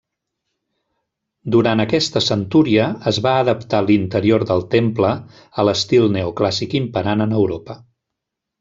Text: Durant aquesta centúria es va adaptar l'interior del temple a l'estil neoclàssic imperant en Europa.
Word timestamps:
Durant 1.55 1.83
aquesta 1.83 2.21
centúria 2.27 2.87
es 3.13 3.19
va 3.27 3.33
adaptar 3.41 3.83
l'interior 3.91 4.47
del 4.53 4.67
temple 4.73 5.13
a 5.65 5.69
l'estil 5.69 6.11
neoclàssic 6.17 6.75
imperant 6.83 7.23
en 7.29 7.37
Europa. 7.45 7.79